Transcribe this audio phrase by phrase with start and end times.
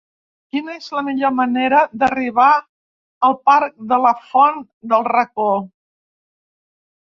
[0.53, 2.47] Quina és la millor manera d'arribar
[3.29, 5.49] al parc de la Font del Racó?